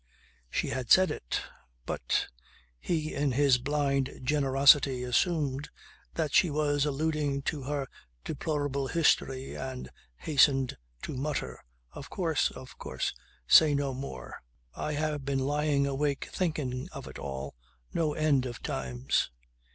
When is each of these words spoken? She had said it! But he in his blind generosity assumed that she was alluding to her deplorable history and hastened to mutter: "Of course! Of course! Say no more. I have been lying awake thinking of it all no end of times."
She 0.49 0.69
had 0.69 0.89
said 0.89 1.11
it! 1.11 1.41
But 1.85 2.25
he 2.79 3.13
in 3.13 3.33
his 3.33 3.59
blind 3.59 4.21
generosity 4.23 5.03
assumed 5.03 5.69
that 6.15 6.33
she 6.33 6.49
was 6.49 6.85
alluding 6.87 7.43
to 7.43 7.61
her 7.65 7.85
deplorable 8.23 8.87
history 8.87 9.53
and 9.55 9.91
hastened 10.17 10.75
to 11.03 11.15
mutter: 11.15 11.63
"Of 11.91 12.09
course! 12.09 12.49
Of 12.49 12.79
course! 12.79 13.13
Say 13.45 13.75
no 13.75 13.93
more. 13.93 14.41
I 14.73 14.93
have 14.93 15.23
been 15.23 15.37
lying 15.45 15.85
awake 15.85 16.29
thinking 16.31 16.89
of 16.91 17.05
it 17.07 17.19
all 17.19 17.53
no 17.93 18.15
end 18.15 18.47
of 18.47 18.63
times." 18.63 19.29